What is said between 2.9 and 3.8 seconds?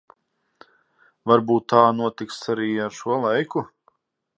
šo laiku.